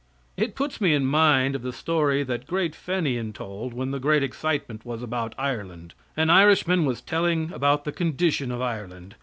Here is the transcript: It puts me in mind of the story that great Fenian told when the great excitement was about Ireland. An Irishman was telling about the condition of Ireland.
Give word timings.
It 0.35 0.55
puts 0.55 0.81
me 0.81 0.95
in 0.95 1.05
mind 1.05 1.53
of 1.55 1.61
the 1.61 1.71
story 1.71 2.23
that 2.23 2.47
great 2.47 2.73
Fenian 2.73 3.33
told 3.33 3.71
when 3.71 3.91
the 3.91 3.99
great 3.99 4.23
excitement 4.23 4.83
was 4.83 5.03
about 5.03 5.35
Ireland. 5.37 5.93
An 6.17 6.31
Irishman 6.31 6.85
was 6.85 7.01
telling 7.01 7.53
about 7.53 7.83
the 7.83 7.91
condition 7.91 8.51
of 8.51 8.63
Ireland. 8.63 9.13